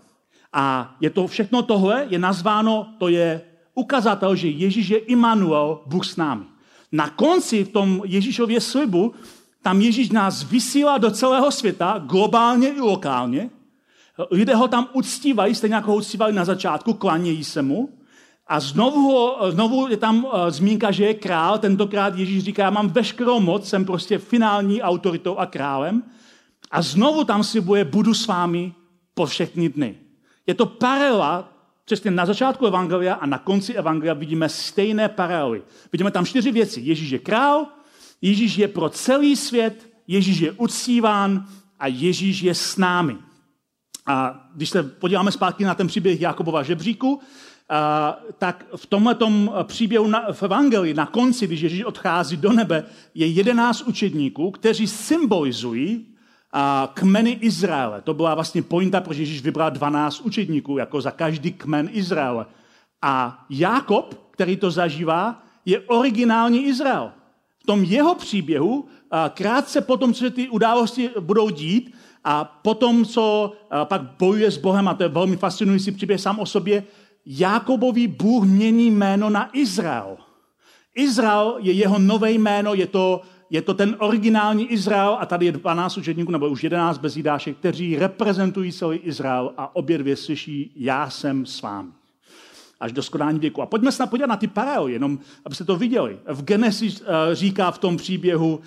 [0.52, 6.06] A je to všechno tohle, je nazváno, to je ukazatel, že Ježíš je Immanuel, Bůh
[6.06, 6.44] s námi.
[6.92, 9.14] Na konci v tom Ježíšově slibu,
[9.62, 13.50] tam Ježíš nás vysílá do celého světa, globálně i lokálně.
[14.30, 17.88] Lidé ho tam uctívají, stejně jako ho uctívali na začátku, klanějí se mu.
[18.46, 21.58] A znovu, znovu je tam uh, zmínka, že je král.
[21.58, 26.02] Tentokrát Ježíš říká, já mám veškerou moc, jsem prostě finální autoritou a králem.
[26.70, 28.72] A znovu tam slibuje, budu s vámi
[29.14, 29.98] po všechny dny.
[30.46, 31.49] Je to paralela,
[31.90, 35.62] přesně na začátku Evangelia a na konci Evangelia vidíme stejné paralely.
[35.92, 36.80] Vidíme tam čtyři věci.
[36.80, 37.66] Ježíš je král,
[38.22, 41.46] Ježíš je pro celý svět, Ježíš je uctíván
[41.78, 43.16] a Ježíš je s námi.
[44.06, 47.20] A když se podíváme zpátky na ten příběh Jakobova žebříku,
[47.68, 49.16] a, tak v tomhle
[49.62, 54.86] příběhu na, v Evangelii na konci, když Ježíš odchází do nebe, je jedenáct učedníků, kteří
[54.86, 56.06] symbolizují
[56.52, 58.02] a kmeny Izraele.
[58.02, 62.46] To byla vlastně pointa, proč Ježíš vybral 12 učedníků, jako za každý kmen Izraele.
[63.02, 67.12] A Jákob, který to zažívá, je originální Izrael.
[67.62, 68.88] V tom jeho příběhu,
[69.34, 73.52] krátce potom, co se ty události budou dít, a potom, co
[73.84, 76.84] pak bojuje s Bohem, a to je velmi fascinující příběh sám o sobě,
[77.26, 80.16] Jákobový Bůh mění jméno na Izrael.
[80.94, 85.52] Izrael je jeho nové jméno, je to je to ten originální Izrael a tady je
[85.52, 90.72] 12 učedníků, nebo už 11 bez Jidáše, kteří reprezentují celý Izrael a obě dvě slyší,
[90.76, 91.90] já jsem s vámi.
[92.80, 93.62] Až do skonání věku.
[93.62, 96.18] A pojďme se podívat na ty paralely, jenom abyste to viděli.
[96.26, 98.60] V Genesis uh, říká v tom příběhu uh,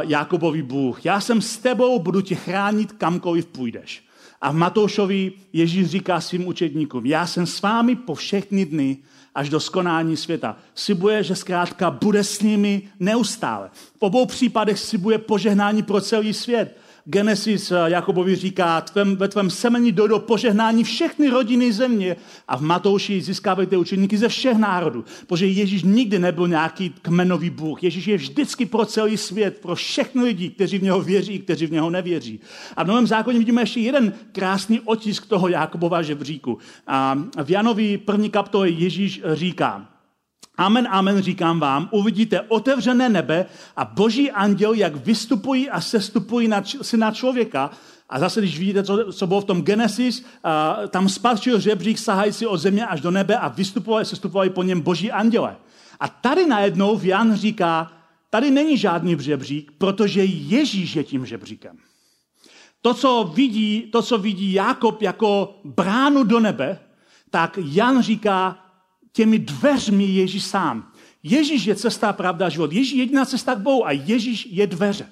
[0.00, 4.04] Jakobovi Bůh, já jsem s tebou, budu tě chránit kamkoliv půjdeš.
[4.40, 8.98] A v Matoušovi Ježíš říká svým učedníkům, já jsem s vámi po všechny dny
[9.34, 10.56] až do skonání světa.
[10.74, 13.70] Slibuje, že zkrátka bude s nimi neustále.
[13.72, 16.76] V obou případech slibuje požehnání pro celý svět.
[17.10, 22.16] Genesis eh, Jakobovi říká, tvém, ve tvém semeni dojdou požehnání všechny rodiny země
[22.48, 25.04] a v Matouši získávajte učeníky ze všech národů.
[25.26, 27.82] Protože Ježíš nikdy nebyl nějaký kmenový Bůh.
[27.82, 31.72] Ježíš je vždycky pro celý svět, pro všechny lidi, kteří v něho věří, kteří v
[31.72, 32.40] něho nevěří.
[32.76, 36.58] A v Novém zákoně vidíme ještě jeden krásný otisk toho Jakobova žebříku.
[36.86, 39.88] A v Janovi první kapitole Ježíš říká,
[40.60, 43.46] Amen, amen, říkám vám, uvidíte otevřené nebe
[43.76, 47.70] a boží anděl, jak vystupují a sestupují na syna člověka.
[48.08, 52.46] A zase, když vidíte, co, co bylo v tom Genesis, a, tam spatřil žebřík sahající
[52.46, 55.56] od země až do nebe a vystupovali, sestupovali po něm boží anděle.
[56.00, 57.92] A tady najednou Jan říká,
[58.30, 61.76] tady není žádný žebřík, protože Ježíš je tím žebříkem.
[62.82, 66.78] To, co vidí, to, co vidí Jakob jako bránu do nebe,
[67.30, 68.69] tak Jan říká,
[69.12, 70.92] těmi dveřmi Ježíš sám.
[71.22, 72.72] Ježíš je cesta, pravda, život.
[72.72, 75.06] Ježíš je jediná cesta k Bohu a Ježíš je dveře.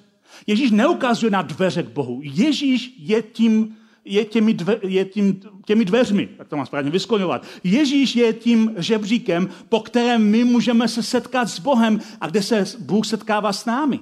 [0.47, 2.19] Ježíš neukazuje na dveře k Bohu.
[2.23, 7.45] Ježíš je tím, je těmi, dve, je tím, těmi dveřmi, tak to mám správně vyskloňovat.
[7.63, 12.65] Ježíš je tím žebříkem, po kterém my můžeme se setkat s Bohem a kde se
[12.79, 13.99] Bůh setkává s námi.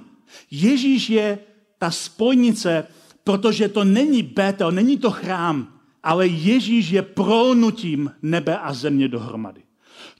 [0.50, 1.38] Ježíš je
[1.78, 2.86] ta spojnice,
[3.24, 5.68] protože to není Betel, není to chrám,
[6.02, 9.67] ale Ježíš je prolnutím nebe a země dohromady.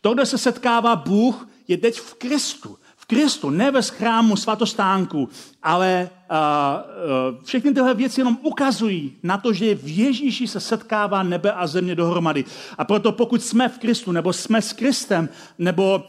[0.00, 2.78] To, kde se setkává Bůh, je teď v Kristu.
[2.96, 5.28] V Kristu, ne ve chrámu svatostánku,
[5.62, 6.36] ale uh,
[7.36, 11.66] uh, všechny tyhle věci jenom ukazují na to, že v Ježíši se setkává nebe a
[11.66, 12.44] země dohromady.
[12.78, 16.02] A proto pokud jsme v Kristu, nebo jsme s Kristem, nebo uh,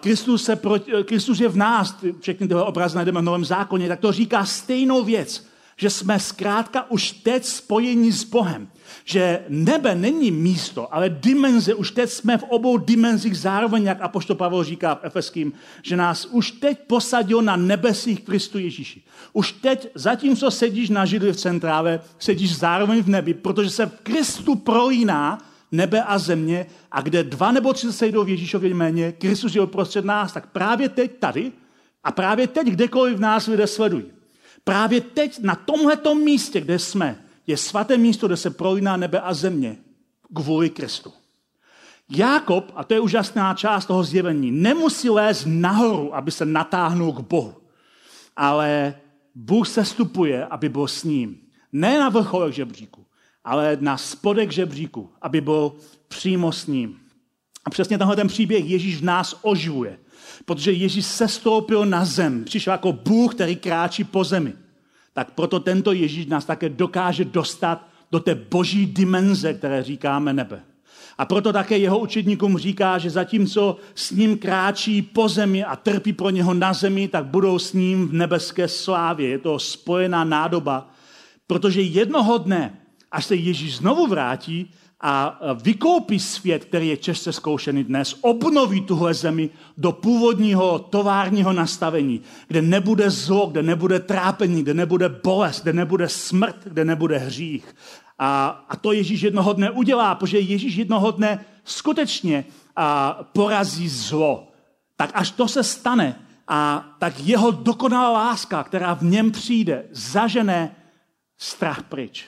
[0.00, 4.00] Kristus, se proti, Kristus je v nás, všechny tyhle obrazy najdeme v Novém zákoně, tak
[4.00, 8.68] to říká stejnou věc, že jsme zkrátka už teď spojeni s Bohem
[9.04, 11.74] že nebe není místo, ale dimenze.
[11.74, 16.26] Už teď jsme v obou dimenzích zároveň, jak Apoštol Pavel říká v Efeským, že nás
[16.26, 19.02] už teď posadil na nebesích Kristu Ježíši.
[19.32, 24.00] Už teď, zatímco sedíš na židli v centrále, sedíš zároveň v nebi, protože se v
[24.02, 25.38] Kristu prolíná
[25.72, 29.62] nebe a země a kde dva nebo tři se sejdou v Ježíšově jméně, Kristus je
[29.62, 31.52] uprostřed nás, tak právě teď tady
[32.04, 34.13] a právě teď kdekoliv v nás lidé sledují.
[34.64, 39.34] Právě teď na tomhletom místě, kde jsme, je svaté místo, kde se prolíná nebe a
[39.34, 39.76] země
[40.34, 41.12] kvůli Kristu.
[42.08, 47.20] Jákob, a to je úžasná část toho zjevení, nemusí lézt nahoru, aby se natáhnul k
[47.20, 47.54] Bohu.
[48.36, 48.94] ale
[49.34, 51.38] Bůh se stupuje, aby byl s ním.
[51.72, 53.06] Ne na vrcholek žebříku,
[53.44, 55.72] ale na spodek žebříku, aby byl
[56.08, 57.00] přímo s ním.
[57.64, 59.98] A přesně tenhle ten příběh Ježíš v nás oživuje,
[60.44, 64.52] protože Ježíš se stoupil na zem, přišel jako Bůh, který kráčí po zemi.
[65.12, 70.62] Tak proto tento Ježíš nás také dokáže dostat do té boží dimenze, které říkáme nebe.
[71.18, 76.12] A proto také jeho učedníkům říká, že zatímco s ním kráčí po zemi a trpí
[76.12, 79.28] pro něho na zemi, tak budou s ním v nebeské slávě.
[79.28, 80.90] Je to spojená nádoba,
[81.46, 82.78] protože jednoho dne,
[83.12, 84.70] až se Ježíš znovu vrátí
[85.06, 92.20] a vykoupí svět, který je často zkoušený dnes, obnoví tuhle zemi do původního továrního nastavení,
[92.48, 97.74] kde nebude zlo, kde nebude trápení, kde nebude bolest, kde nebude smrt, kde nebude hřích,
[98.18, 102.44] a, a to Ježíš jednoho dne udělá, protože Ježíš jednoho dne skutečně
[102.76, 104.48] a, porazí zlo.
[104.96, 110.76] Tak až to se stane, a tak jeho dokonalá láska, která v něm přijde, zažene
[111.38, 112.24] strach pryč.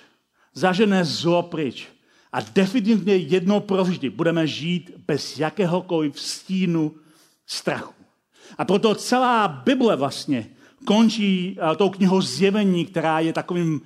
[0.55, 1.96] Zažene zlo pryč.
[2.37, 6.94] A definitivně jednou provždy budeme žít bez jakéhokoliv stínu
[7.46, 7.94] strachu.
[8.59, 10.46] A proto celá Bible vlastně
[10.85, 13.81] končí tou knihou zjevení, která je takovým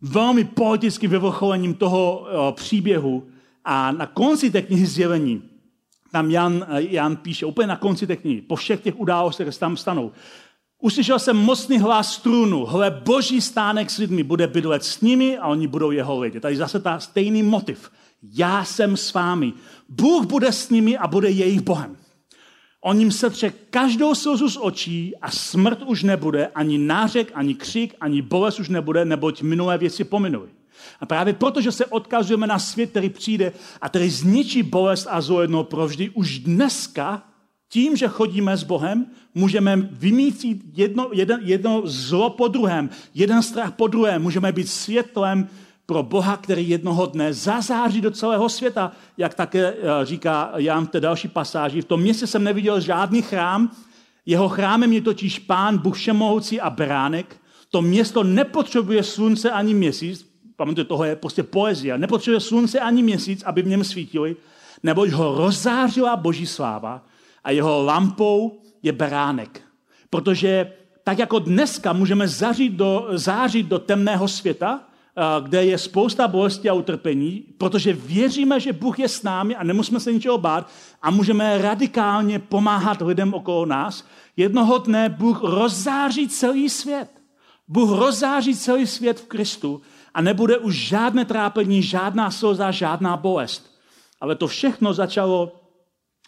[0.00, 3.28] velmi poetickým vyvrcholením toho uh, příběhu.
[3.64, 5.42] A na konci té knihy zjevení,
[6.12, 9.58] tam Jan, uh, Jan píše, úplně na konci té knihy, po všech těch událostech, které
[9.58, 10.12] tam stanou,
[10.80, 15.48] Uslyšel jsem mocný hlas strunu, hle, boží stánek s lidmi bude bydlet s nimi a
[15.48, 16.40] oni budou jeho lidi.
[16.40, 17.90] Tady zase ta stejný motiv.
[18.22, 19.52] Já jsem s vámi.
[19.88, 21.96] Bůh bude s nimi a bude jejich Bohem.
[22.80, 27.94] On jim setře každou slzu z očí a smrt už nebude, ani nářek, ani křik,
[28.00, 30.48] ani bolest už nebude, neboť minulé věci pominuly.
[31.00, 35.40] A právě protože se odkazujeme na svět, který přijde a který zničí bolest a zlo
[35.40, 37.22] jednou provždy, už dneska
[37.68, 43.72] tím, že chodíme s Bohem, můžeme vymítit jedno, jedno, jedno zlo po druhém, jeden strach
[43.72, 45.48] po druhém, můžeme být světlem
[45.86, 50.90] pro Boha, který jednoho dne zazáří do celého světa, jak také eh, říká Jan v
[50.90, 51.82] té další pasáži.
[51.82, 53.70] V tom městě jsem neviděl žádný chrám,
[54.26, 57.36] jeho chrámem je totiž pán, Bůh všemohoucí a beránek.
[57.70, 63.42] To město nepotřebuje slunce ani měsíc, pamatujte, toho je prostě poezie, nepotřebuje slunce ani měsíc,
[63.42, 64.36] aby v něm svítili,
[64.82, 67.02] neboť ho rozzářila boží sláva
[67.46, 69.62] a jeho lampou je beránek.
[70.10, 70.72] Protože
[71.04, 74.80] tak jako dneska můžeme zařít do, zářit do temného světa,
[75.42, 80.00] kde je spousta bolesti a utrpení, protože věříme, že Bůh je s námi a nemusíme
[80.00, 80.70] se ničeho bát
[81.02, 84.04] a můžeme radikálně pomáhat lidem okolo nás.
[84.36, 87.10] Jednoho dne Bůh rozzáří celý svět.
[87.68, 89.80] Bůh rozzáří celý svět v Kristu
[90.14, 93.70] a nebude už žádné trápení, žádná slza, žádná bolest.
[94.20, 95.52] Ale to všechno začalo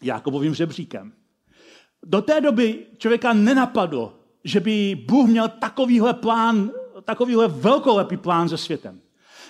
[0.03, 1.13] Jakobovým žebříkem.
[2.07, 6.71] Do té doby člověka nenapadlo, že by Bůh měl takovýhle plán
[7.05, 9.01] takovýhle velkolepý plán se světem.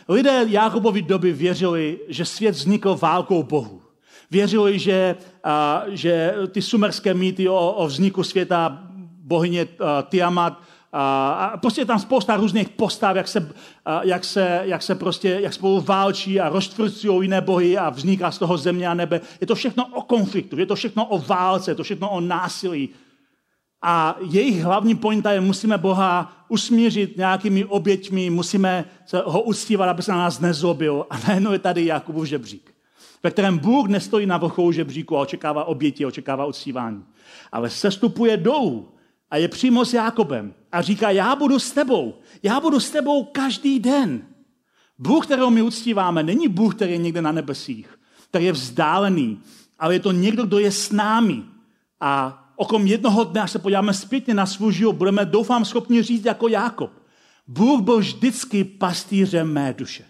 [0.09, 3.83] Lidé Jákobovi doby věřili, že svět vznikl válkou Bohu.
[4.31, 9.69] Věřili, že, a, že ty sumerské mýty o, o vzniku světa, bohyně
[10.09, 13.53] Tiamat, a, a prostě je tam spousta různých postav, jak se,
[13.85, 18.31] a, jak se, jak se prostě, jak spolu válčí a roztvrcují jiné bohy a vzniká
[18.31, 19.21] z toho země a nebe.
[19.41, 22.89] Je to všechno o konfliktu, je to všechno o válce, je to všechno o násilí.
[23.83, 28.85] A jejich hlavní pointa je, musíme Boha usmířit nějakými oběťmi, musíme
[29.25, 31.07] ho uctívat, aby se na nás nezlobil.
[31.11, 32.75] A najednou je tady Jakubův žebřík,
[33.23, 37.05] ve kterém Bůh nestojí na vrcholu žebříku a očekává oběti, očekává uctívání.
[37.53, 38.89] Ale sestupuje dolů
[39.31, 43.25] a je přímo s Jakobem a říká, já budu s tebou, já budu s tebou
[43.25, 44.23] každý den.
[44.99, 47.99] Bůh, kterého my uctíváme, není Bůh, který je někde na nebesích,
[48.31, 49.41] který je vzdálený,
[49.79, 51.43] ale je to někdo, kdo je s námi.
[52.01, 56.25] A okom jednoho dne, až se podíváme zpětně na svůj život, budeme, doufám, schopni říct
[56.25, 56.91] jako Jákob.
[57.47, 60.05] Bůh byl vždycky pastýřem mé duše.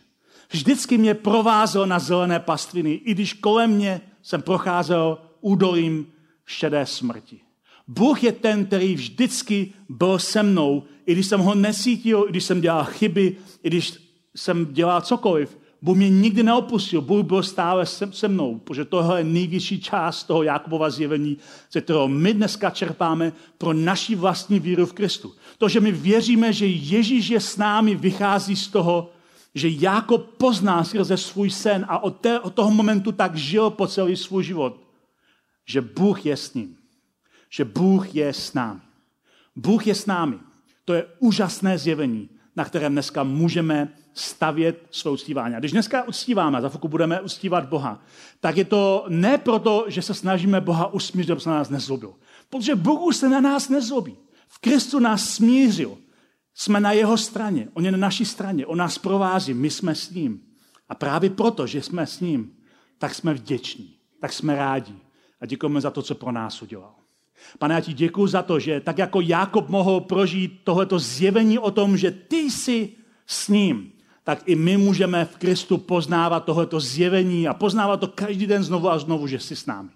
[0.51, 6.07] Vždycky mě provázel na zelené pastviny, i když kolem mě jsem procházel údolím
[6.47, 7.41] šedé smrti.
[7.88, 12.44] Bůh je ten, který vždycky byl se mnou, i když jsem ho nesítil, i když
[12.44, 13.92] jsem dělal chyby, i když
[14.37, 15.59] jsem dělal cokoliv.
[15.83, 20.42] Bůh mě nikdy neopustil, Bůh byl stále se, mnou, protože tohle je nejvyšší část toho
[20.42, 21.38] Jakubova zjevení,
[21.72, 25.35] ze kterého my dneska čerpáme pro naši vlastní víru v Kristu.
[25.59, 29.11] To, že my věříme, že Ježíš je s námi, vychází z toho,
[29.55, 33.86] že Jakob pozná skrze svůj sen a od, té, od toho momentu tak žil po
[33.86, 34.80] celý svůj život,
[35.66, 36.76] že Bůh je s ním.
[37.51, 38.80] Že Bůh je s námi.
[39.57, 40.38] Bůh je s námi.
[40.84, 45.55] To je úžasné zjevení, na kterém dneska můžeme stavět své uctívání.
[45.55, 48.03] A když dneska uctíváme, za chvilku budeme uctívat Boha,
[48.40, 52.14] tak je to ne proto, že se snažíme Boha usmířit, aby se na nás nezlobil.
[52.51, 54.16] Protože Bůh už se na nás nezlobí.
[54.49, 55.99] V Kristu nás smířil.
[56.55, 60.11] Jsme na jeho straně, on je na naší straně, on nás provází, my jsme s
[60.11, 60.42] ním.
[60.88, 62.57] A právě proto, že jsme s ním,
[62.99, 64.96] tak jsme vděční, tak jsme rádi
[65.40, 66.97] a děkujeme za to, co pro nás udělal.
[67.59, 71.70] Pane, já ti děkuji za to, že tak jako Jakob mohl prožít tohleto zjevení o
[71.70, 72.93] tom, že ty jsi
[73.26, 73.93] s ním,
[74.24, 78.91] tak i my můžeme v Kristu poznávat tohleto zjevení a poznávat to každý den znovu
[78.91, 79.89] a znovu, že jsi s námi.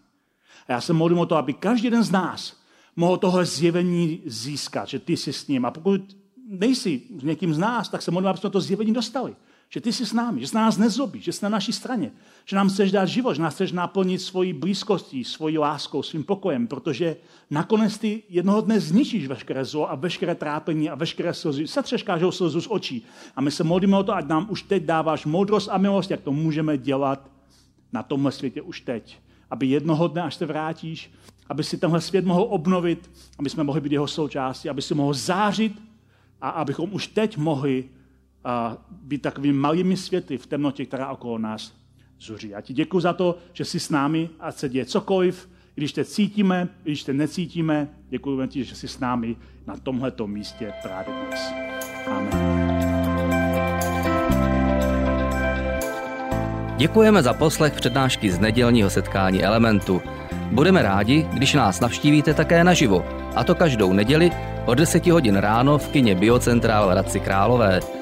[0.68, 2.57] A já se modlím o to, aby každý den z nás
[2.97, 5.64] mohl tohle zjevení získat, že ty jsi s ním.
[5.64, 6.16] A pokud
[6.49, 9.36] nejsi s někým z nás, tak se modlím, aby jsme to zjevení dostali.
[9.75, 12.11] Že ty jsi s námi, že se nás nezlobí, že jsi na naší straně,
[12.45, 16.66] že nám chceš dát život, že nás chceš naplnit svojí blízkostí, svojí láskou, svým pokojem,
[16.66, 17.16] protože
[17.51, 21.66] nakonec ty jednoho dne zničíš veškeré zlo a veškeré trápení a veškeré slzy.
[21.66, 23.05] Setřeš každou slzu z očí.
[23.37, 26.20] A my se modlíme o to, ať nám už teď dáváš moudrost a milost, jak
[26.20, 27.31] to můžeme dělat
[27.93, 29.18] na tomhle světě už teď.
[29.51, 31.11] Aby jednoho dne, až se vrátíš,
[31.49, 35.14] aby si tenhle svět mohl obnovit, aby jsme mohli být jeho součástí, aby si mohl
[35.14, 35.83] zářit
[36.41, 37.89] a abychom už teď mohli
[38.45, 41.72] uh, být takovými malými světy v temnotě, která okolo nás
[42.20, 42.49] zuří.
[42.49, 46.05] Já ti děkuji za to, že jsi s námi a se děje cokoliv, když te
[46.05, 49.36] cítíme, když te necítíme, děkujeme ti, že jsi s námi
[49.66, 51.53] na tomhletom místě právě dnes.
[52.07, 52.72] Amen.
[56.76, 60.03] Děkujeme za poslech přednášky z nedělního setkání Elementu.
[60.53, 64.30] Budeme rádi, když nás navštívíte také naživo, a to každou neděli
[64.66, 68.01] od 10 hodin ráno v kině Biocentrál v Hradci Králové.